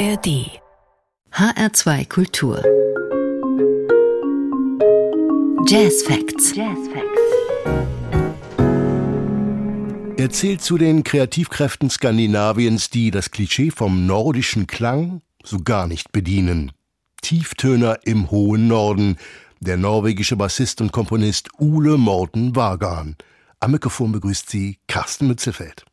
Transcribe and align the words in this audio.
ARD 0.00 0.48
HR2 1.30 2.08
Kultur 2.08 2.62
Jazz 5.68 6.02
Facts. 6.04 6.56
Jazz 6.56 6.78
Facts. 6.90 7.20
Er 10.16 10.30
zählt 10.30 10.62
zu 10.62 10.78
den 10.78 11.04
Kreativkräften 11.04 11.90
Skandinaviens, 11.90 12.88
die 12.88 13.10
das 13.10 13.30
Klischee 13.30 13.70
vom 13.70 14.06
nordischen 14.06 14.66
Klang 14.66 15.20
so 15.44 15.58
gar 15.58 15.86
nicht 15.86 16.12
bedienen. 16.12 16.72
Tieftöner 17.20 17.98
im 18.04 18.30
hohen 18.30 18.68
Norden, 18.68 19.18
der 19.60 19.76
norwegische 19.76 20.36
Bassist 20.36 20.80
und 20.80 20.92
Komponist 20.92 21.50
Ule 21.58 21.98
Morten 21.98 22.56
Vagan. 22.56 23.16
Am 23.58 23.72
Mikrofon 23.72 24.12
begrüßt 24.12 24.48
sie 24.48 24.78
Carsten 24.88 25.26
Mützelfeld. 25.26 25.84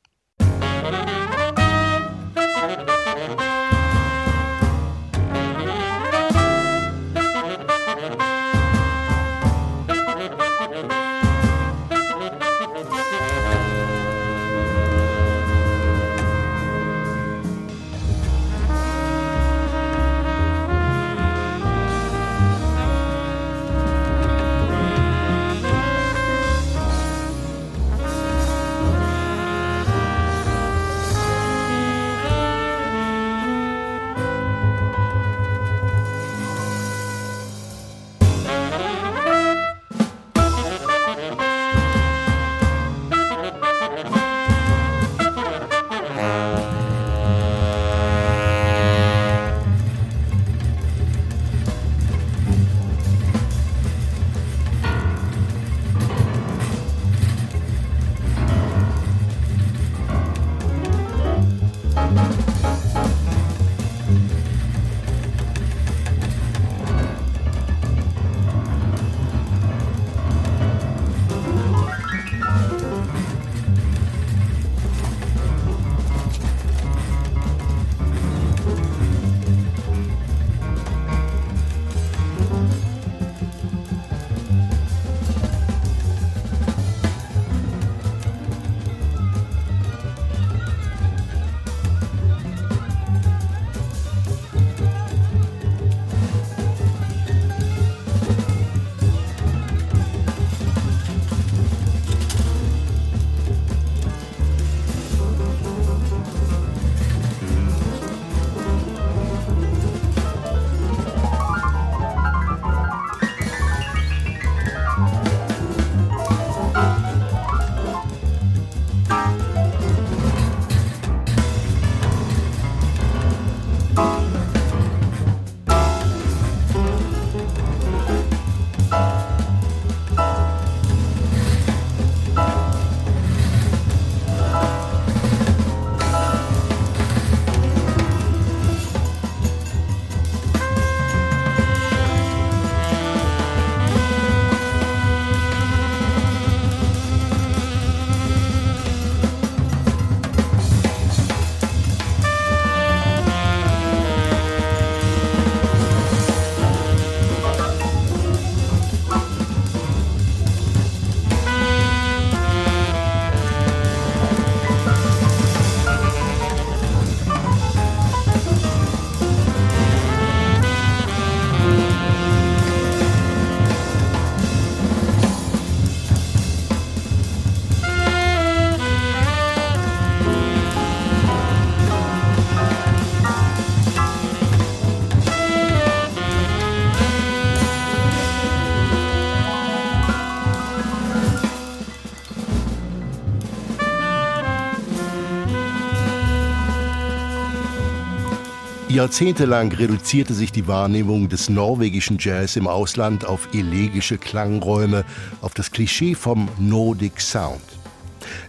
Jahrzehntelang 198.89 199.73
reduzierte 199.73 200.33
sich 200.33 200.53
die 200.53 200.65
Wahrnehmung 200.65 201.27
des 201.27 201.49
norwegischen 201.49 202.17
Jazz 202.21 202.55
im 202.55 202.67
Ausland 202.67 203.25
auf 203.25 203.49
elegische 203.53 204.17
Klangräume, 204.17 205.03
auf 205.41 205.53
das 205.53 205.71
Klischee 205.71 206.15
vom 206.15 206.47
Nordic 206.57 207.19
Sound. 207.19 207.61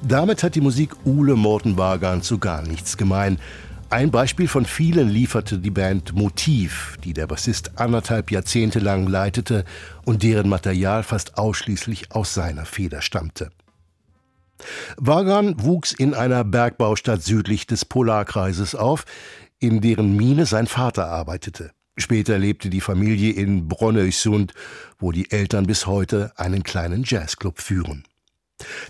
Damit 0.00 0.44
hat 0.44 0.54
die 0.54 0.60
Musik 0.60 0.94
Ule 1.04 1.34
Morten 1.34 1.76
Vagan 1.76 2.22
zu 2.22 2.38
gar 2.38 2.62
nichts 2.62 2.96
gemein. 2.96 3.40
Ein 3.90 4.12
Beispiel 4.12 4.46
von 4.46 4.64
vielen 4.64 5.08
lieferte 5.08 5.58
die 5.58 5.70
Band 5.70 6.14
Motiv, 6.14 6.96
die 7.02 7.14
der 7.14 7.26
Bassist 7.26 7.72
anderthalb 7.76 8.30
Jahrzehnte 8.30 8.78
lang 8.78 9.08
leitete 9.08 9.64
und 10.04 10.22
deren 10.22 10.48
Material 10.48 11.02
fast 11.02 11.36
ausschließlich 11.36 12.12
aus 12.12 12.32
seiner 12.32 12.64
Feder 12.64 13.02
stammte. 13.02 13.50
Vagan 14.96 15.54
wuchs 15.64 15.92
in 15.92 16.14
einer 16.14 16.44
Bergbaustadt 16.44 17.22
südlich 17.22 17.66
des 17.66 17.84
Polarkreises 17.84 18.74
auf, 18.74 19.04
in 19.60 19.80
deren 19.80 20.16
Mine 20.16 20.46
sein 20.46 20.66
Vater 20.66 21.08
arbeitete. 21.08 21.72
Später 21.96 22.38
lebte 22.38 22.70
die 22.70 22.80
Familie 22.80 23.32
in 23.32 23.68
Bronnöysund, 23.68 24.54
wo 24.98 25.10
die 25.10 25.30
Eltern 25.30 25.66
bis 25.66 25.86
heute 25.86 26.32
einen 26.36 26.62
kleinen 26.62 27.02
Jazzclub 27.04 27.60
führen. 27.60 28.04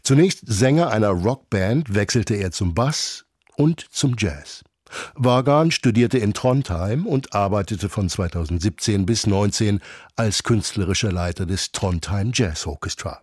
Zunächst 0.02 0.40
Sänger 0.46 0.90
einer 0.90 1.10
Rockband 1.10 1.94
wechselte 1.94 2.34
er 2.34 2.52
zum 2.52 2.74
Bass 2.74 3.24
und 3.56 3.80
zum 3.90 4.14
Jazz. 4.18 4.62
Vagan 5.14 5.70
studierte 5.70 6.18
in 6.18 6.32
Trondheim 6.32 7.06
und 7.06 7.34
arbeitete 7.34 7.88
von 7.88 8.08
2017 8.08 9.04
bis 9.04 9.26
19 9.26 9.80
als 10.16 10.42
künstlerischer 10.42 11.12
Leiter 11.12 11.44
des 11.44 11.72
Trondheim 11.72 12.30
Jazz 12.32 12.66
Orchestra. 12.66 13.20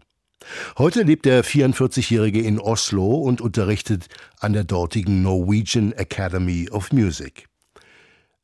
Heute 0.78 1.04
lebt 1.04 1.26
der 1.26 1.44
44-Jährige 1.44 2.42
in 2.42 2.60
Oslo 2.60 3.16
und 3.16 3.42
unterrichtet 3.42 4.08
an 4.40 4.54
der 4.54 4.64
dortigen 4.64 5.22
Norwegian 5.22 5.92
Academy 5.94 6.70
of 6.70 6.92
Music. 6.92 7.48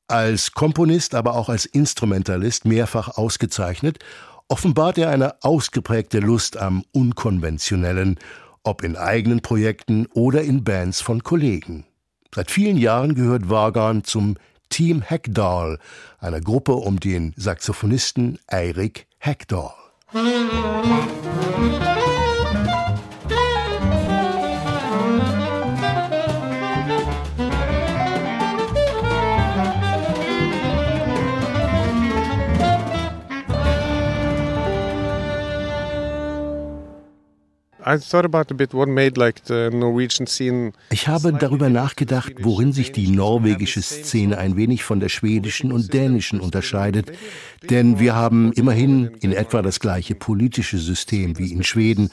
Als 0.07 0.51
Komponist, 0.51 1.15
aber 1.15 1.36
auch 1.36 1.50
als 1.50 1.65
Instrumentalist 1.65 2.65
mehrfach 2.65 3.18
ausgezeichnet, 3.18 4.00
offenbart 4.50 4.98
er 4.98 5.09
eine 5.09 5.42
ausgeprägte 5.44 6.19
Lust 6.19 6.57
am 6.57 6.83
Unkonventionellen, 6.92 8.19
ob 8.63 8.83
in 8.83 8.97
eigenen 8.97 9.42
Projekten 9.42 10.07
oder 10.07 10.42
in 10.42 10.63
Bands 10.63 11.01
von 11.01 11.24
Kollegen. 11.24 11.86
Seit 12.36 12.51
vielen 12.51 12.77
Jahren 12.77 13.15
gehört 13.15 13.50
Vagan 13.50 14.04
zum 14.04 14.36
Team 14.69 15.01
Hackdahl, 15.01 15.80
einer 16.19 16.42
Gruppe 16.42 16.74
um 16.74 17.00
den 17.00 17.33
Saxophonisten 17.38 18.39
Eirik 18.47 19.07
Thank 20.13 20.51
you. 22.75 22.81
Ich 40.89 41.07
habe 41.07 41.33
darüber 41.33 41.69
nachgedacht, 41.69 42.33
worin 42.42 42.74
sich 42.74 42.92
die 42.92 43.07
norwegische 43.07 43.81
Szene 43.81 44.38
ein 44.38 44.56
wenig 44.56 44.83
von 44.83 45.00
der 45.00 45.10
schwedischen 45.10 45.72
und 45.72 45.94
dänischen 45.94 46.39
unterscheidet. 46.39 47.12
Denn 47.69 48.00
wir 48.00 48.16
haben 48.16 48.51
immerhin 48.54 49.12
in 49.22 49.33
etwa 49.33 49.62
das 49.62 49.80
gleiche 49.80 50.16
politische 50.16 50.78
System 50.78 51.38
wie 51.38 51.51
in 51.51 51.63
Schweden, 51.63 52.10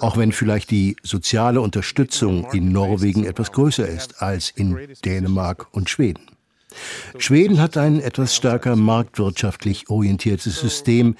auch 0.00 0.16
wenn 0.16 0.32
vielleicht 0.32 0.70
die 0.70 0.96
soziale 1.02 1.60
Unterstützung 1.60 2.46
in 2.52 2.72
Norwegen 2.72 3.24
etwas 3.24 3.52
größer 3.52 3.86
ist 3.86 4.22
als 4.22 4.50
in 4.50 4.78
Dänemark 5.04 5.66
und 5.72 5.90
Schweden. 5.90 6.26
Schweden 7.18 7.60
hat 7.60 7.76
ein 7.76 8.00
etwas 8.00 8.34
stärker 8.34 8.76
marktwirtschaftlich 8.76 9.90
orientiertes 9.90 10.58
System, 10.58 11.16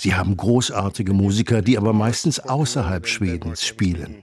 Sie 0.00 0.14
haben 0.14 0.34
großartige 0.34 1.12
Musiker, 1.12 1.60
die 1.60 1.76
aber 1.76 1.92
meistens 1.92 2.40
außerhalb 2.40 3.06
Schwedens 3.06 3.66
spielen. 3.66 4.22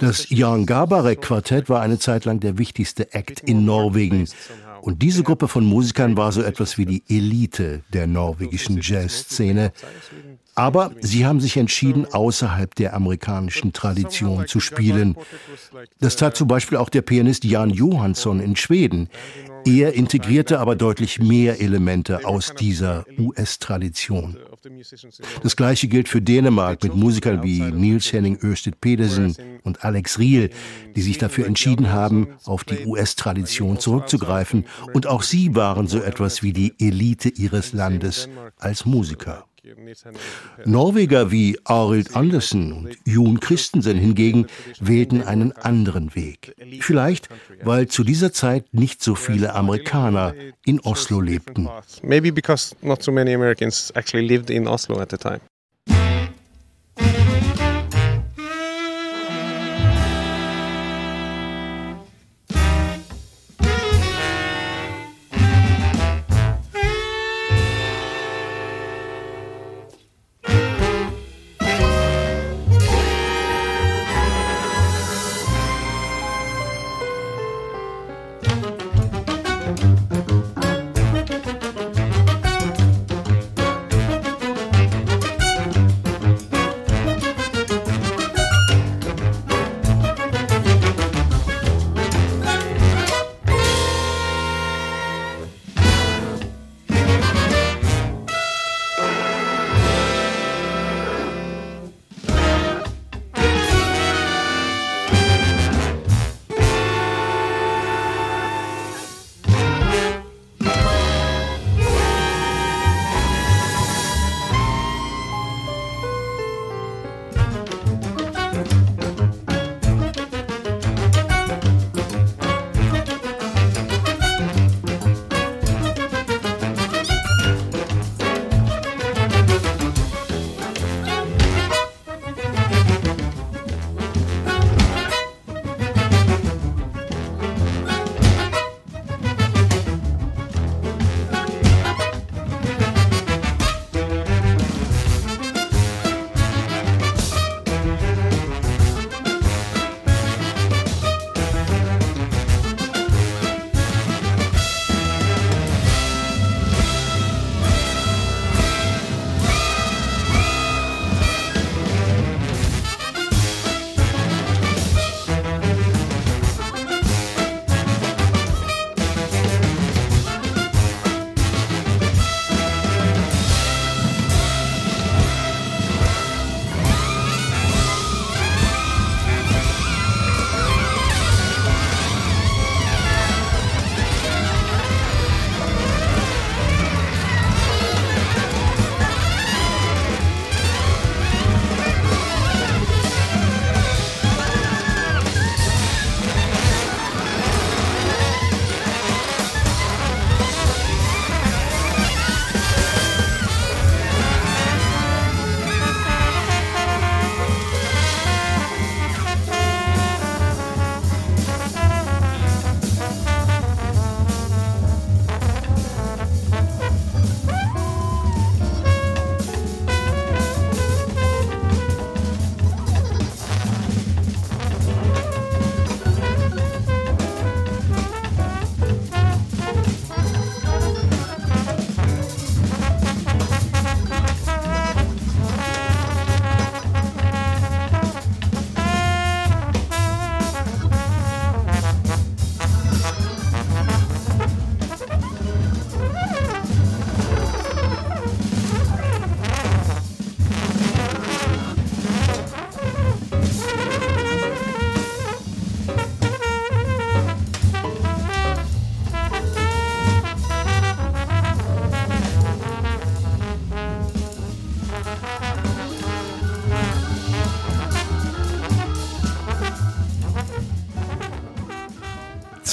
Das 0.00 0.30
Jan 0.30 0.66
Garbarek 0.66 1.22
Quartett 1.22 1.68
war 1.68 1.80
eine 1.80 2.00
Zeit 2.00 2.24
lang 2.24 2.40
der 2.40 2.58
wichtigste 2.58 3.14
Act 3.14 3.38
in 3.38 3.64
Norwegen. 3.64 4.28
Und 4.80 5.00
diese 5.00 5.22
Gruppe 5.22 5.46
von 5.46 5.64
Musikern 5.64 6.16
war 6.16 6.32
so 6.32 6.42
etwas 6.42 6.76
wie 6.76 6.86
die 6.86 7.04
Elite 7.08 7.84
der 7.92 8.08
norwegischen 8.08 8.80
Jazzszene. 8.82 9.70
Aber 10.56 10.90
sie 11.00 11.24
haben 11.24 11.38
sich 11.38 11.56
entschieden, 11.56 12.04
außerhalb 12.12 12.74
der 12.74 12.94
amerikanischen 12.94 13.72
Tradition 13.72 14.48
zu 14.48 14.58
spielen. 14.58 15.14
Das 16.00 16.16
tat 16.16 16.36
zum 16.36 16.48
Beispiel 16.48 16.78
auch 16.78 16.88
der 16.88 17.02
Pianist 17.02 17.44
Jan 17.44 17.70
Johansson 17.70 18.40
in 18.40 18.56
Schweden. 18.56 19.08
Er 19.64 19.94
integrierte 19.94 20.58
aber 20.58 20.74
deutlich 20.74 21.20
mehr 21.20 21.60
Elemente 21.60 22.24
aus 22.24 22.54
dieser 22.58 23.04
US-Tradition. 23.18 24.36
Das 25.42 25.56
gleiche 25.56 25.88
gilt 25.88 26.08
für 26.08 26.20
Dänemark 26.20 26.82
mit 26.82 26.94
Musikern 26.94 27.42
wie 27.42 27.60
Niels 27.60 28.12
Henning 28.12 28.38
Ørsted 28.42 28.80
Pedersen 28.80 29.36
und 29.62 29.84
Alex 29.84 30.18
Riel, 30.18 30.50
die 30.96 31.02
sich 31.02 31.18
dafür 31.18 31.46
entschieden 31.46 31.92
haben, 31.92 32.28
auf 32.44 32.64
die 32.64 32.86
US-Tradition 32.86 33.78
zurückzugreifen. 33.78 34.66
Und 34.92 35.06
auch 35.06 35.22
sie 35.22 35.54
waren 35.54 35.86
so 35.86 36.00
etwas 36.00 36.42
wie 36.42 36.52
die 36.52 36.74
Elite 36.78 37.28
ihres 37.28 37.72
Landes 37.72 38.28
als 38.58 38.84
Musiker. 38.84 39.47
Norweger 40.64 41.30
wie 41.30 41.58
Arild 41.64 42.14
Andersen 42.16 42.72
und 42.72 42.96
Jon 43.04 43.40
Christensen 43.40 43.98
hingegen 43.98 44.46
wählten 44.80 45.22
einen 45.22 45.52
anderen 45.52 46.14
Weg. 46.14 46.54
Vielleicht, 46.80 47.28
weil 47.62 47.88
zu 47.88 48.04
dieser 48.04 48.32
Zeit 48.32 48.72
nicht 48.72 49.02
so 49.02 49.14
viele 49.14 49.54
Amerikaner 49.54 50.34
in 50.64 50.80
Oslo 50.80 51.20
lebten. 51.20 51.68
Maybe 52.02 52.32
because 52.32 52.74
not 52.82 53.02
so 53.02 53.12
many 53.12 53.34
Americans 53.34 53.90
actually 53.94 54.26
lived 54.26 54.50
in 54.50 54.66
Oslo 54.68 55.00
at 55.00 55.10
the 55.10 55.16
time. 55.16 55.40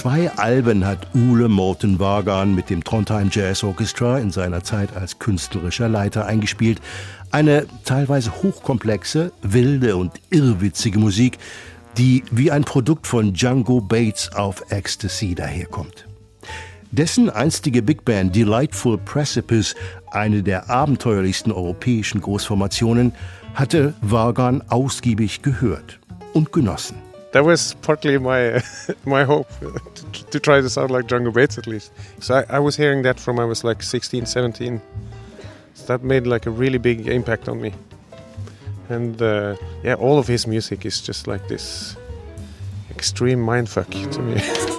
Zwei 0.05 0.29
Alben 0.33 0.85
hat 0.85 1.07
Ule 1.15 1.50
Morten 1.50 2.00
Wagan 2.00 2.53
mit 2.53 2.69
dem 2.69 2.83
Trondheim 2.83 3.29
Jazz 3.31 3.63
Orchestra 3.63 4.19
in 4.19 4.29
seiner 4.29 4.63
Zeit 4.63 4.95
als 4.95 5.17
künstlerischer 5.17 5.89
Leiter 5.89 6.27
eingespielt. 6.27 6.79
Eine 7.31 7.65
teilweise 7.85 8.31
hochkomplexe, 8.43 9.31
wilde 9.41 9.95
und 9.95 10.12
irrwitzige 10.29 11.00
Musik, 11.00 11.39
die 11.97 12.24
wie 12.29 12.51
ein 12.51 12.65
Produkt 12.65 13.07
von 13.07 13.33
Django 13.33 13.81
Bates 13.81 14.31
auf 14.31 14.62
Ecstasy 14.69 15.33
daherkommt. 15.33 16.05
Dessen 16.91 17.31
einstige 17.31 17.81
Big 17.81 18.05
Band 18.05 18.35
Delightful 18.35 19.00
Precipice, 19.00 19.74
eine 20.12 20.43
der 20.43 20.69
abenteuerlichsten 20.69 21.51
europäischen 21.51 22.21
Großformationen, 22.21 23.12
hatte 23.55 23.95
Vagan 24.01 24.62
ausgiebig 24.69 25.41
gehört 25.41 26.00
und 26.33 26.53
genossen. 26.53 26.97
That 27.36 27.44
was 27.44 27.74
partly 27.82 28.18
my 28.18 28.63
my 29.06 29.25
hope 29.25 29.50
to, 29.60 30.25
to 30.32 30.39
try 30.39 30.62
to 30.62 30.70
sound 30.70 30.89
like 30.89 31.06
Django 31.08 31.34
Bates 31.34 31.58
at 31.58 31.68
least. 31.68 31.92
So 32.22 32.36
I, 32.36 32.56
I 32.56 32.60
was 32.60 32.77
hearing 32.77 33.01
that 33.01 33.20
from 33.20 33.42
I 33.42 33.44
was 33.44 33.62
like 33.62 33.84
16, 33.84 34.25
17. 34.25 34.82
So 35.74 35.86
that 35.88 36.01
made 36.01 36.27
like 36.27 36.46
a 36.46 36.50
really 36.50 36.77
big 36.77 37.10
impact 37.10 37.50
on 37.50 37.62
me. 37.62 37.74
And 38.88 39.22
uh, 39.22 39.58
yeah, 39.84 39.96
all 39.96 40.18
of 40.18 40.27
his 40.27 40.48
music 40.48 40.86
is 40.86 41.01
just 41.01 41.27
like 41.27 41.46
this 41.50 41.98
extreme 42.89 43.39
mindfuck 43.46 43.92
to 44.13 44.22
me. 44.22 44.72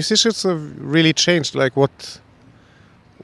musicians 0.00 0.42
have 0.42 0.62
really 0.96 1.12
changed. 1.12 1.52
Like 1.54 1.74
what 1.82 2.20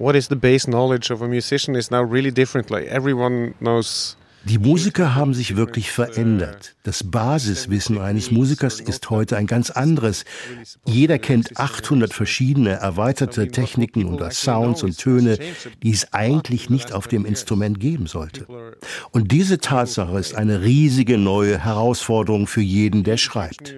what 0.05 0.15
is 0.21 0.29
the 0.29 0.37
base 0.49 0.65
knowledge 0.75 1.11
of 1.15 1.23
a 1.23 1.29
musician 1.37 1.73
is 1.77 1.91
now 1.91 2.03
really 2.17 2.31
different. 2.41 2.71
Like 2.71 2.87
everyone 2.99 3.55
knows 3.61 4.17
Die 4.49 4.59
Musiker 4.59 5.17
haben 5.17 5.35
sich 5.35 5.57
wirklich 5.57 5.91
verändert. 5.91 6.77
Das 6.85 7.03
Basiswissen 7.03 7.99
eines 7.99 8.31
Musikers 8.31 8.79
ist 8.79 9.11
heute 9.11 9.37
ein 9.37 9.49
ganz 9.49 9.71
anderes. 9.71 10.25
Jeder 10.85 11.19
kennt 11.19 11.59
800 11.59 12.15
verschiedene 12.15 12.71
erweiterte 12.71 13.49
Techniken 13.49 14.05
oder 14.05 14.31
Sounds 14.31 14.85
und 14.85 14.99
Töne, 14.99 15.39
die 15.83 15.91
es 15.91 16.13
eigentlich 16.13 16.71
nicht 16.71 16.93
auf 16.93 17.09
dem 17.09 17.25
Instrument 17.25 17.81
geben 17.81 18.07
sollte. 18.07 18.47
Und 19.11 19.33
diese 19.33 19.59
Tatsache 19.59 20.17
ist 20.17 20.37
eine 20.37 20.63
riesige 20.63 21.19
neue 21.19 21.59
Herausforderung 21.59 22.47
für 22.47 22.63
jeden, 22.63 23.03
der 23.03 23.17
schreibt. 23.17 23.75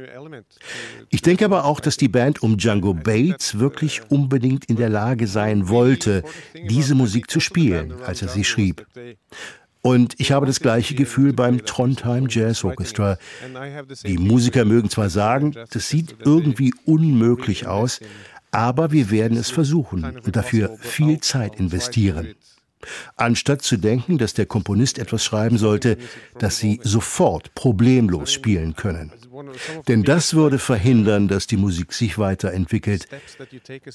Ich 1.08 1.22
denke 1.22 1.46
aber 1.46 1.64
auch, 1.64 1.80
dass 1.80 1.96
die 1.96 2.08
Band 2.08 2.42
um 2.42 2.58
Django 2.58 2.92
Bates 2.92 3.58
wirklich 3.58 4.02
unbedingt 4.10 4.66
in 4.66 4.76
der 4.76 4.90
Lage 4.90 5.28
sein 5.28 5.68
wollte, 5.70 6.25
diese 6.68 6.94
Musik 6.94 7.30
zu 7.30 7.40
spielen, 7.40 7.94
als 8.04 8.20
er 8.20 8.28
sie 8.28 8.44
schrieb. 8.44 8.87
Und 9.80 10.14
ich 10.18 10.32
habe 10.32 10.47
das 10.47 10.61
gleiche 10.61 10.94
Gefühl 10.94 11.32
beim 11.32 11.64
Trondheim 11.64 12.26
Jazz 12.28 12.64
Orchestra. 12.64 13.16
Die 14.04 14.18
Musiker 14.18 14.64
mögen 14.64 14.90
zwar 14.90 15.08
sagen, 15.08 15.54
das 15.70 15.88
sieht 15.88 16.16
irgendwie 16.25 16.75
unmöglich 16.85 17.66
aus, 17.66 18.00
aber 18.50 18.92
wir 18.92 19.11
werden 19.11 19.37
es 19.37 19.50
versuchen 19.50 20.04
und 20.25 20.37
dafür 20.37 20.76
viel 20.80 21.20
Zeit 21.20 21.61
investieren. 21.61 22.35
Anstatt 23.16 23.62
zu 23.62 23.76
denken, 23.76 24.18
dass 24.18 24.35
der 24.35 24.47
Komponist 24.47 24.99
etwas 24.99 25.25
schreiben 25.25 25.58
sollte, 25.58 25.99
das 26.38 26.58
sie 26.58 26.80
sofort 26.82 27.54
problemlos 27.54 28.32
spielen 28.32 28.75
können. 28.75 29.12
Denn 29.87 30.02
das 30.02 30.35
würde 30.35 30.58
verhindern, 30.58 31.28
dass 31.28 31.47
die 31.47 31.56
Musik 31.56 31.92
sich 31.92 32.18
weiterentwickelt. 32.18 33.08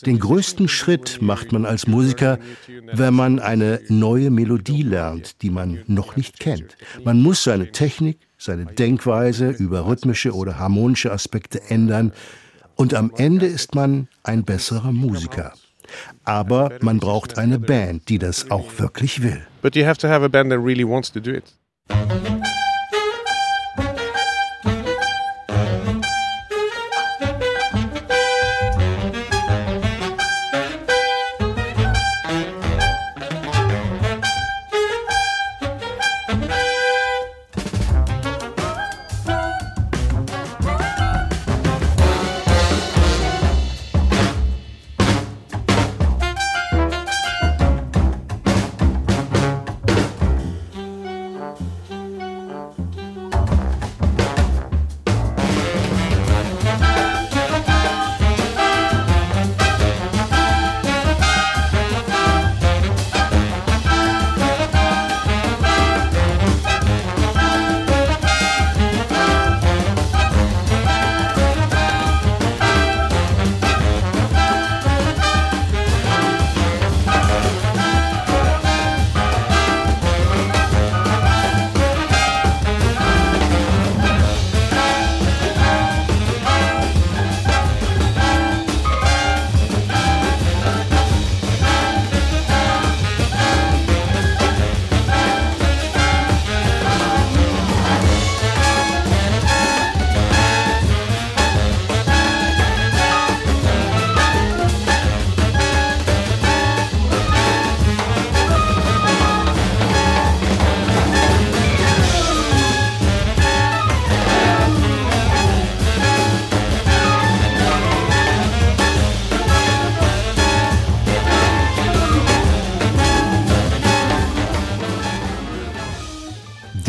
Den 0.05 0.19
größten 0.19 0.67
Schritt 0.67 1.21
macht 1.21 1.51
man 1.51 1.65
als 1.65 1.87
Musiker, 1.87 2.39
wenn 2.91 3.13
man 3.13 3.39
eine 3.39 3.81
neue 3.89 4.29
Melodie 4.29 4.83
lernt, 4.83 5.41
die 5.41 5.49
man 5.49 5.83
noch 5.87 6.15
nicht 6.15 6.39
kennt. 6.39 6.77
Man 7.03 7.21
muss 7.21 7.43
seine 7.43 7.71
Technik, 7.71 8.19
seine 8.37 8.65
Denkweise 8.65 9.49
über 9.49 9.85
rhythmische 9.85 10.33
oder 10.33 10.59
harmonische 10.59 11.11
Aspekte 11.11 11.61
ändern 11.69 12.13
und 12.75 12.93
am 12.93 13.11
Ende 13.15 13.45
ist 13.45 13.75
man 13.75 14.07
ein 14.23 14.43
besserer 14.43 14.91
Musiker. 14.91 15.53
Aber 16.23 16.71
man 16.81 16.99
braucht 16.99 17.37
eine 17.37 17.59
Band, 17.59 18.09
die 18.09 18.19
das 18.19 18.49
auch 18.51 18.77
wirklich 18.77 19.21
will. 19.21 19.45
But 19.61 19.75
you 19.75 19.85
have 19.85 19.97
to 19.99 20.07
have 20.07 20.23
a 20.23 20.27
band 20.27 20.51
that 20.51 20.59
really 20.59 20.87
wants 20.87 21.11
to 21.11 21.19
do 21.19 21.31
it. 21.31 21.53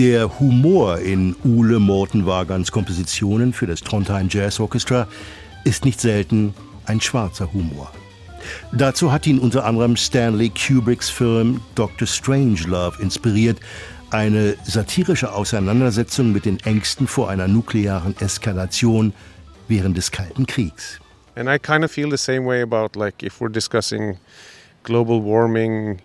Der 0.05 0.39
Humor 0.39 0.99
in 0.99 1.35
Ule 1.45 1.79
Mortenwagans 1.79 2.71
Kompositionen 2.71 3.55
für 3.55 3.67
das 3.67 3.81
Trondheim 3.81 4.29
Jazz 4.31 4.61
Orchestra 4.61 5.09
ist 5.65 5.87
nicht 5.87 5.99
selten 5.99 6.53
ein 6.85 7.01
schwarzer 7.01 7.51
Humor. 7.55 7.91
Dazu 8.71 9.11
hat 9.11 9.27
ihn 9.27 9.39
unter 9.39 9.65
anderem 9.65 9.97
Stanley 9.97 10.51
Kubricks 10.51 11.09
Film 11.09 11.63
Dr. 11.75 12.07
Strangelove 12.07 13.01
inspiriert, 13.01 13.59
eine 14.11 14.57
satirische 14.65 15.33
Auseinandersetzung 15.33 16.33
mit 16.33 16.45
den 16.45 16.61
Ängsten 16.61 17.07
vor 17.07 17.31
einer 17.31 17.49
nuklearen 17.49 18.15
Eskalation 18.21 19.15
während 19.69 19.97
des 19.97 20.11
Kalten 20.11 20.47
Kriegs. 20.47 21.01
And 21.35 21.49
I 21.49 21.59
kind 21.59 21.83
of 21.83 21.91
feel 21.91 22.11
the 22.11 22.19
same 22.19 22.45
way 22.45 22.61
about 22.61 22.91
like 22.95 23.23
if 23.23 23.41
we're 23.41 23.51
discussing 23.51 24.19
global 24.83 25.25
warming 25.25 26.03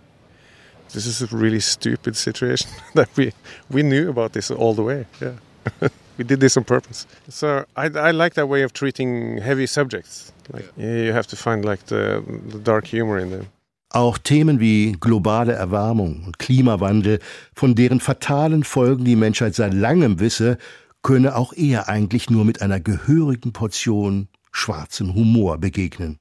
this 0.94 1.06
is 1.06 1.22
a 1.22 1.28
really 1.36 1.60
stupid 1.60 2.16
situation 2.16 2.70
that 2.94 3.10
we 3.16 3.34
we 3.70 3.84
knew 3.84 4.10
about 4.10 4.34
this 4.34 4.52
all 4.52 4.74
the 4.74 4.84
way. 4.84 5.06
Yeah. 5.22 5.38
we 6.18 6.24
did 6.24 6.40
this 6.40 6.58
on 6.58 6.64
purpose. 6.64 7.08
So 7.30 7.66
I, 7.76 7.86
I 7.86 8.12
like 8.12 8.34
that 8.36 8.48
way 8.48 8.64
of 8.64 8.74
treating 8.74 9.38
heavy 9.38 9.68
subjects. 9.68 10.34
Like 10.52 10.66
yeah. 10.78 11.06
you 11.06 11.14
have 11.14 11.28
to 11.28 11.36
find 11.36 11.66
like 11.66 11.86
the, 11.88 12.24
the 12.52 12.60
dark 12.60 12.88
humor 12.88 13.20
in 13.20 13.32
them. 13.32 13.48
Auch 13.92 14.20
Themen 14.20 14.60
wie 14.60 14.96
globale 15.00 15.54
Erwärmung 15.54 16.24
und 16.26 16.38
Klimawandel, 16.38 17.20
von 17.56 17.74
deren 17.74 18.00
fatalen 18.00 18.64
Folgen 18.64 19.04
die 19.04 19.16
Menschheit 19.16 19.56
seit 19.56 19.74
langem 19.74 20.20
wisse, 20.20 20.60
könne 21.02 21.36
auch 21.36 21.54
er 21.54 21.90
eigentlich 21.90 22.30
nur 22.30 22.46
mit 22.46 22.62
einer 22.62 22.80
gehörigen 22.80 23.52
Portion 23.52 24.28
schwarzen 24.52 25.16
Humor 25.16 25.58
begegnen. 25.58 26.20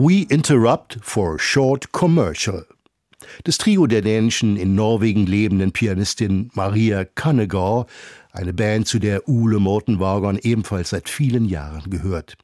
We 0.00 0.22
Interrupt 0.30 0.96
for 1.02 1.40
Short 1.40 1.90
Commercial. 1.90 2.64
Das 3.42 3.58
Trio 3.58 3.88
der 3.88 4.00
dänischen 4.00 4.56
in 4.56 4.76
Norwegen 4.76 5.26
lebenden 5.26 5.72
Pianistin 5.72 6.52
Maria 6.54 7.04
Kannegård, 7.04 7.90
eine 8.30 8.52
Band, 8.52 8.86
zu 8.86 9.00
der 9.00 9.28
Ule 9.28 9.58
Morten 9.58 9.98
Wagon 9.98 10.38
ebenfalls 10.40 10.90
seit 10.90 11.08
vielen 11.08 11.46
Jahren 11.46 11.90
gehört. 11.90 12.36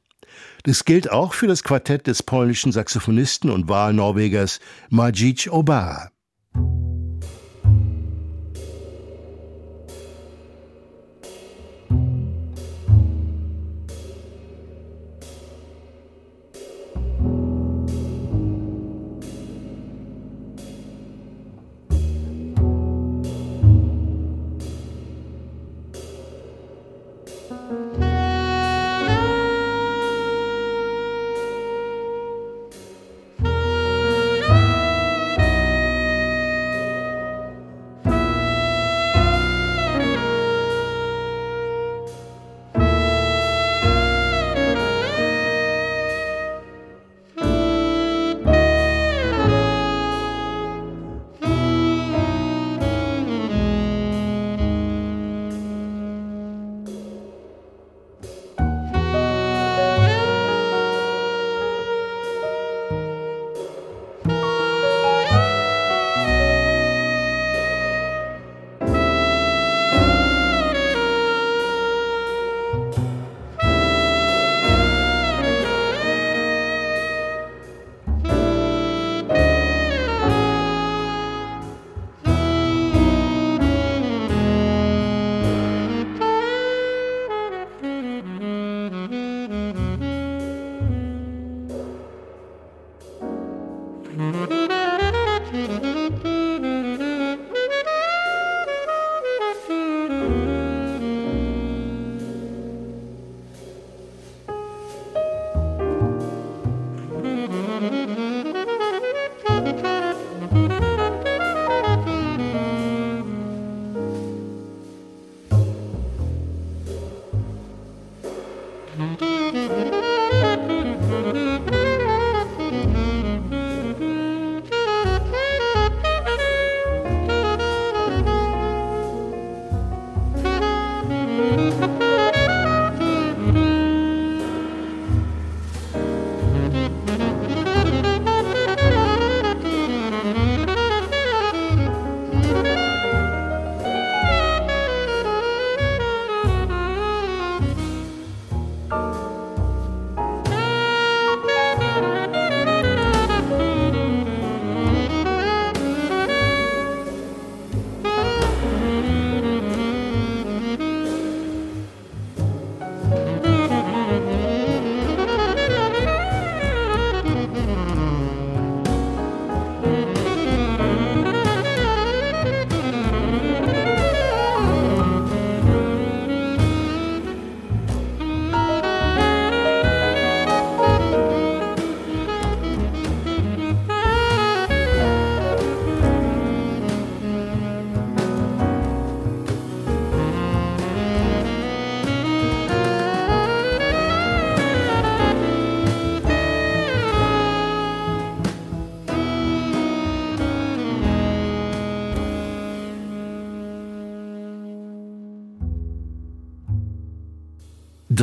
Das 0.63 0.83
gilt 0.83 1.09
auch 1.09 1.33
für 1.33 1.47
das 1.47 1.63
Quartett 1.63 2.07
des 2.07 2.23
polnischen 2.23 2.73
Saxophonisten 2.73 3.49
und 3.49 3.69
Wahlnorwegers 3.69 4.59
Majic 4.89 5.47
Obara. 5.49 6.11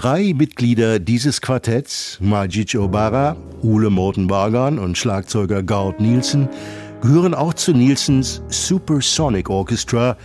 Drei 0.03 0.35
Mitglieder 0.35 0.99
dieses 0.99 1.41
Quartetts, 1.41 2.19
Majic 2.21 2.75
Obara, 2.75 3.37
Ule 3.63 3.89
Morten 3.89 4.29
Wagan 4.29 4.81
und 4.81 4.99
Schlagzeuger 4.99 5.63
Gard 5.63 6.01
Nielsen, 6.01 6.49
gehören 7.03 7.35
auch 7.35 7.55
zu 7.55 7.71
Nielsens 7.71 8.43
Supersonic 8.49 9.49
Orchestra, 9.49 10.17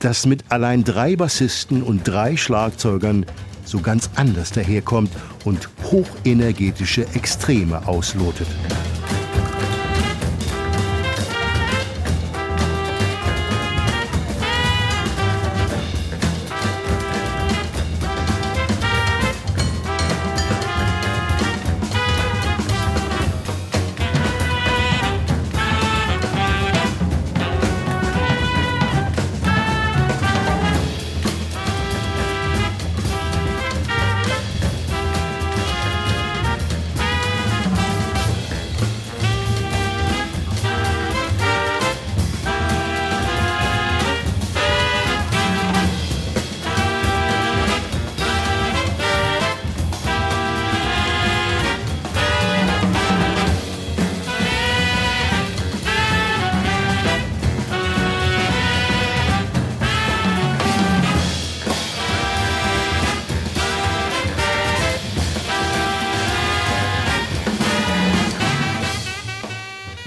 das 0.00 0.26
mit 0.26 0.44
allein 0.50 0.84
drei 0.84 1.16
Bassisten 1.16 1.82
und 1.82 2.06
drei 2.06 2.36
Schlagzeugern 2.36 3.24
so 3.64 3.80
ganz 3.80 4.10
anders 4.16 4.50
daherkommt 4.52 5.12
und 5.46 5.70
hochenergetische 5.90 7.06
Extreme 7.14 7.88
auslotet. 7.88 8.48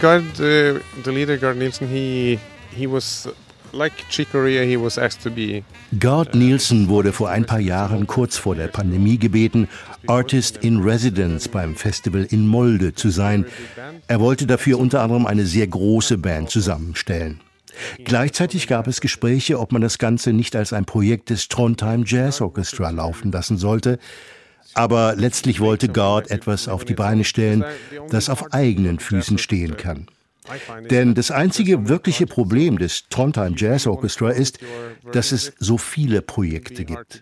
Gard, 0.02 0.24
uh, 0.40 0.80
the 1.04 1.12
leader, 1.12 1.38
Gard 1.38 1.58
Nielsen, 1.58 1.88
he 1.88 2.40
he 2.76 2.88
was 2.88 3.30
like 3.72 3.94
Chick 4.10 4.32
Corea, 4.32 4.66
he 4.66 4.76
was 4.76 4.98
asked 4.98 5.22
to 5.22 5.30
be. 5.30 5.64
Gard 6.00 6.34
Nielsen 6.34 6.90
wurde 6.90 7.14
vor 7.14 7.30
ein 7.30 7.46
paar 7.46 7.60
Jahren 7.60 8.08
kurz 8.08 8.36
vor 8.36 8.56
der 8.56 8.68
Pandemie 8.68 9.20
gebeten, 9.20 9.68
Artist 10.08 10.58
in 10.58 10.82
Residence 10.82 11.48
beim 11.48 11.76
Festival 11.76 12.26
in 12.32 12.48
Molde 12.48 12.96
zu 12.96 13.12
sein. 13.12 13.46
Er 14.08 14.20
wollte 14.20 14.48
dafür 14.48 14.80
unter 14.80 15.02
anderem 15.02 15.28
eine 15.28 15.46
sehr 15.46 15.68
große 15.68 16.18
Band 16.18 16.50
zusammenstellen. 16.50 17.40
Gleichzeitig 18.04 18.68
gab 18.68 18.88
es 18.88 19.02
Gespräche, 19.02 19.60
ob 19.60 19.72
man 19.72 19.84
das 19.84 20.00
Ganze 20.00 20.34
nicht 20.34 20.56
als 20.56 20.74
ein 20.74 20.86
Projekt 20.86 21.30
des 21.30 21.48
Trondheim 21.48 22.06
Jazz 22.08 22.42
Orchestra 22.42 22.90
laufen 22.90 23.32
lassen 23.32 23.58
sollte. 23.58 24.00
Aber 24.74 25.16
letztlich 25.16 25.60
wollte 25.60 25.90
Gard 25.90 26.32
etwas 26.32 26.68
auf 26.68 26.86
die 26.86 26.94
Beine 26.94 27.24
stellen, 27.24 27.64
das 28.10 28.30
auf 28.30 28.54
eigenen 28.54 29.00
Füßen 29.00 29.38
stehen 29.38 29.78
kann. 29.78 30.08
Denn 30.90 31.14
das 31.14 31.32
einzige 31.32 31.88
wirkliche 31.88 32.26
Problem 32.26 32.78
des 32.78 33.08
Trondheim 33.10 33.54
Jazz 33.56 33.86
Orchestra 33.86 34.32
ist, 34.32 34.60
dass 35.12 35.32
es 35.32 35.54
so 35.60 35.78
viele 35.78 36.22
Projekte 36.22 36.84
gibt. 36.84 37.22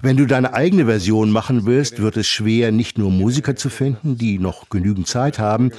Wenn 0.00 0.16
du 0.16 0.26
deine 0.26 0.52
eigene 0.54 0.84
Version 0.84 1.30
machen 1.30 1.64
willst, 1.66 2.00
wird 2.00 2.16
es 2.16 2.28
schwer, 2.28 2.72
nicht 2.72 2.98
nur 2.98 3.10
Musiker 3.10 3.56
zu 3.56 3.70
finden, 3.70 4.18
die 4.18 4.38
noch 4.38 4.68
genügend 4.68 5.06
Zeit 5.06 5.38
haben, 5.38 5.72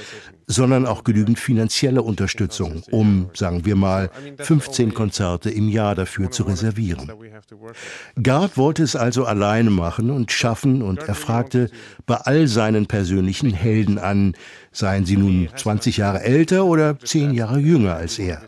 sondern 0.47 0.85
auch 0.85 1.03
genügend 1.03 1.39
finanzielle 1.39 2.01
Unterstützung, 2.01 2.83
um, 2.91 3.29
sagen 3.33 3.65
wir 3.65 3.75
mal, 3.75 4.09
15 4.39 4.93
Konzerte 4.93 5.49
im 5.49 5.69
Jahr 5.69 5.95
dafür 5.95 6.31
zu 6.31 6.43
reservieren. 6.43 7.11
Gard 8.21 8.57
wollte 8.57 8.83
es 8.83 8.95
also 8.95 9.25
alleine 9.25 9.69
machen 9.69 10.09
und 10.09 10.31
schaffen 10.31 10.81
und 10.81 10.99
er 10.99 11.15
fragte 11.15 11.69
bei 12.05 12.15
all 12.15 12.47
seinen 12.47 12.87
persönlichen 12.87 13.51
Helden 13.51 13.97
an, 13.97 14.33
seien 14.71 15.05
sie 15.05 15.17
nun 15.17 15.49
20 15.55 15.97
Jahre 15.97 16.23
älter 16.23 16.65
oder 16.65 16.99
10 16.99 17.33
Jahre 17.33 17.59
jünger 17.59 17.95
als 17.95 18.19
er. 18.19 18.41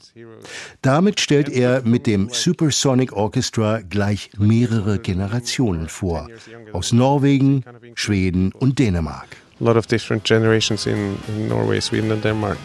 Damit 0.82 1.20
stellt 1.20 1.50
er 1.50 1.84
mit 1.84 2.08
dem 2.08 2.30
Supersonic 2.32 3.14
Orchestra 3.14 3.82
gleich 3.82 4.32
mehrere 4.38 5.00
Generationen 5.00 5.88
vor, 5.88 6.28
aus 6.74 6.92
Norwegen, 6.94 7.64
Schweden 7.96 8.52
und 8.52 8.80
Dänemark. 8.80 9.45
Lot 9.66 9.78
of 9.78 9.88
different 9.88 10.24
generations 10.24 10.86
in, 10.86 11.18
in 11.28 11.48
Norway, 11.50 11.80
Sweden 11.80 12.12
and 12.12 12.22
Denmark. 12.22 12.60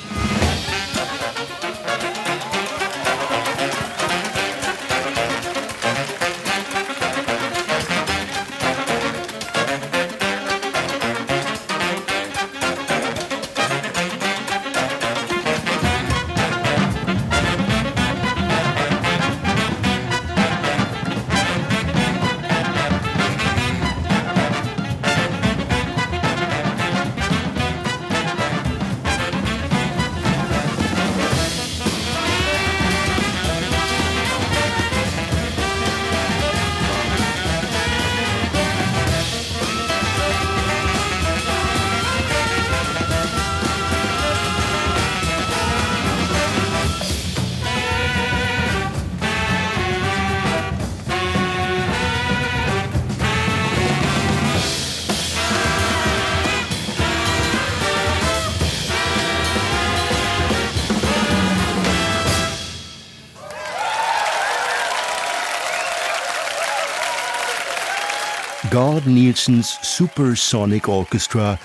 Gord 68.81 69.07
Nielsens 69.07 69.79
Supersonic 69.83 70.89
Orchestra, 70.89 71.59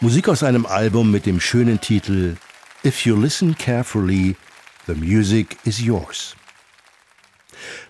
Musik 0.00 0.30
aus 0.30 0.42
einem 0.42 0.64
Album 0.64 1.10
mit 1.10 1.26
dem 1.26 1.38
schönen 1.38 1.78
Titel 1.78 2.36
If 2.82 3.04
You 3.04 3.14
Listen 3.14 3.54
Carefully, 3.54 4.36
The 4.86 4.94
Music 4.94 5.58
Is 5.64 5.82
Yours. 5.82 6.34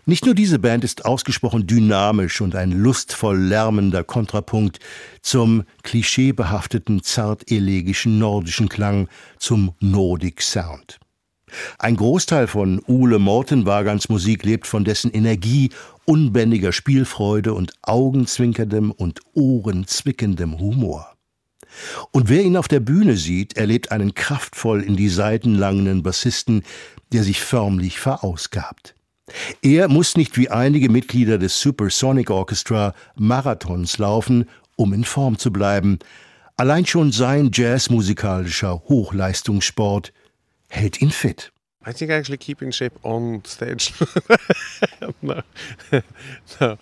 Nicht 0.05 0.27
nur 0.27 0.35
diese 0.35 0.59
Band 0.59 0.83
ist 0.83 1.05
ausgesprochen 1.05 1.69
dynamisch 1.69 2.41
und 2.41 2.57
ein 2.57 2.73
lustvoll 2.73 3.39
lärmender 3.39 4.03
Kontrapunkt 4.03 4.81
zum 5.21 5.63
klischeebehafteten 5.85 7.05
zart-elegischen 7.05 8.19
nordischen 8.19 8.69
Klang, 8.69 9.09
zum 9.39 9.77
Nordic 9.79 10.43
Sound. 10.43 10.99
Ein 11.79 11.97
Großteil 11.97 12.47
von 12.47 12.81
Ule 12.87 13.19
Mortenwagans 13.19 14.09
Musik 14.09 14.45
lebt 14.45 14.67
von 14.67 14.85
dessen 14.85 15.11
Energie, 15.11 15.71
unbändiger 16.05 16.73
Spielfreude 16.73 17.55
und 17.55 17.73
augenzwinkerndem 17.83 18.91
und 18.91 19.21
ohrenzwickendem 19.35 20.59
Humor. 20.59 21.13
Und 22.11 22.29
wer 22.29 22.43
ihn 22.43 22.57
auf 22.57 22.69
der 22.69 22.81
Bühne 22.81 23.17
sieht, 23.17 23.57
erlebt 23.57 23.93
einen 23.93 24.15
kraftvoll 24.15 24.83
in 24.83 24.97
die 24.97 25.09
Seiten 25.09 25.55
langenden 25.55 26.03
Bassisten, 26.03 26.63
der 27.13 27.23
sich 27.23 27.41
förmlich 27.41 27.99
verausgabt. 27.99 28.95
Er 29.63 29.89
muss 29.89 30.17
nicht 30.17 30.37
wie 30.37 30.51
einige 30.51 30.91
Mitglieder 30.91 31.39
des 31.39 31.61
Supersonic 31.61 32.31
Orchestra 32.31 32.95
Marathons 33.17 33.99
laufen, 33.99 34.49
um 34.77 34.93
in 34.93 35.05
Form 35.05 35.39
zu 35.39 35.53
bleiben. 35.53 35.99
Allein 36.57 36.85
schon 36.85 37.13
sein 37.13 37.51
jazzmusikalischer 37.53 38.83
Hochleistungssport 38.89 40.13
hält 40.73 41.01
ihn 41.03 41.11
fit. 41.11 41.51
I 41.85 41.93
think 41.93 42.11
I 42.11 42.15
actually 42.15 42.39
keep 42.39 42.63
in 42.63 42.71
shape 42.71 42.99
on 43.03 43.45
stage. 43.45 43.93
no, 45.23 45.43
no, 46.61 46.79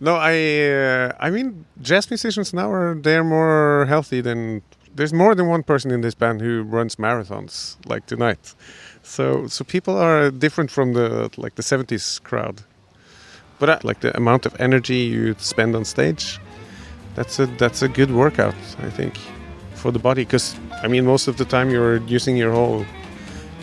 no. 0.00 0.14
I, 0.14 0.34
uh, 0.70 1.12
I 1.18 1.30
mean, 1.30 1.64
jazz 1.82 2.08
musicians 2.08 2.52
now 2.52 2.70
are 2.70 2.94
they're 2.94 3.24
more 3.24 3.86
healthy 3.88 4.20
than. 4.20 4.62
There's 4.94 5.12
more 5.12 5.34
than 5.34 5.46
one 5.46 5.62
person 5.62 5.90
in 5.92 6.00
this 6.00 6.14
band 6.14 6.40
who 6.40 6.62
runs 6.62 6.96
marathons 6.96 7.76
like 7.86 8.06
tonight. 8.06 8.54
So, 9.02 9.46
so 9.46 9.64
people 9.64 9.96
are 9.96 10.30
different 10.30 10.70
from 10.70 10.94
the 10.94 11.30
like 11.36 11.54
the 11.54 11.62
'70s 11.62 12.22
crowd. 12.22 12.62
But 13.58 13.68
uh, 13.68 13.78
like 13.82 14.00
the 14.00 14.16
amount 14.16 14.46
of 14.46 14.54
energy 14.60 14.96
you 14.96 15.34
spend 15.38 15.74
on 15.74 15.84
stage, 15.84 16.38
that's 17.14 17.38
a 17.40 17.46
that's 17.46 17.82
a 17.82 17.88
good 17.88 18.10
workout, 18.12 18.54
I 18.78 18.90
think, 18.90 19.18
for 19.74 19.90
the 19.90 19.98
body. 19.98 20.24
Because 20.24 20.56
I 20.82 20.88
mean, 20.88 21.04
most 21.04 21.28
of 21.28 21.36
the 21.36 21.44
time 21.44 21.70
you're 21.70 21.98
using 22.06 22.36
your 22.36 22.52
whole 22.52 22.84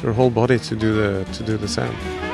your 0.05 0.13
whole 0.13 0.29
body 0.29 0.59
to 0.59 0.75
do 0.75 0.93
the 0.93 1.25
to 1.33 1.43
do 1.43 1.57
the 1.57 1.67
sound. 1.67 2.24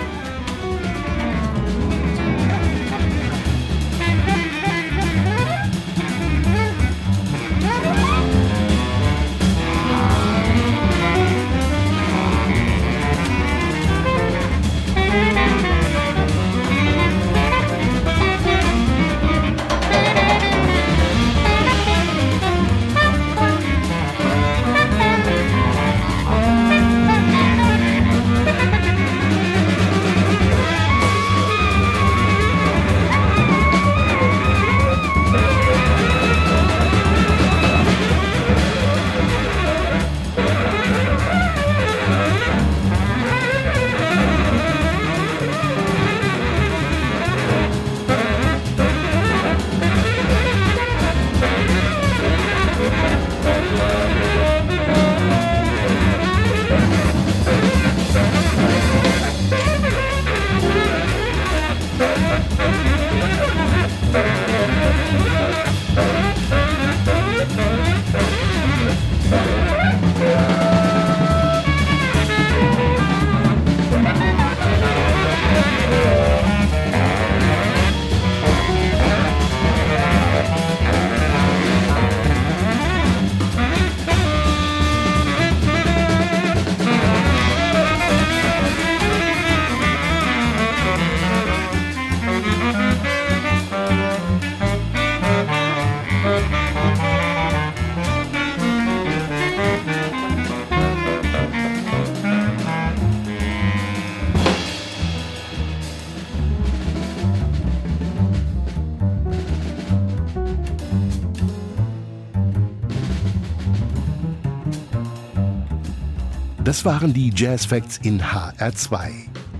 Das 116.82 116.94
waren 116.96 117.14
die 117.14 117.32
Jazz 117.36 117.68
Facts 117.68 118.00
in 118.02 118.20
HR2. 118.24 119.12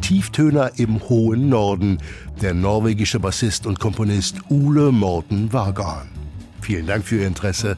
Tieftöner 0.02 0.72
im 0.78 1.08
hohen 1.08 1.50
Norden, 1.50 2.00
der 2.42 2.56
norwegische 2.56 3.20
Bassist 3.20 3.68
und 3.68 3.80
Komponist 3.80 4.38
Ole 4.50 4.92
Morten 4.92 5.54
Vargan. 5.54 6.10
Vielen 6.62 6.88
Dank 6.88 7.06
für 7.06 7.18
Ihr 7.18 7.28
Interesse. 7.28 7.78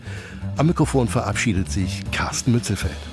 Am 0.56 0.67
Mikrofon 0.67 1.10
verabschiedet 1.10 1.69
sich 1.69 2.10
Carsten 2.13 2.53
Mützelfeld. 2.53 3.12